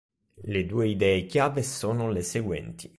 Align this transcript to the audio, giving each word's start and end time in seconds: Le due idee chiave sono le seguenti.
Le 0.45 0.63
due 0.65 0.87
idee 0.87 1.27
chiave 1.27 1.61
sono 1.61 2.09
le 2.09 2.23
seguenti. 2.23 2.89